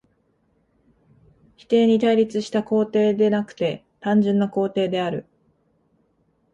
[1.57, 5.27] 否定に対立した肯定でなくて単純な肯定である。